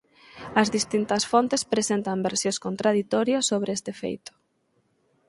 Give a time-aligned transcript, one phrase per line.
[0.61, 4.31] As distintas fontes presentan versións contraditorias sobre este feito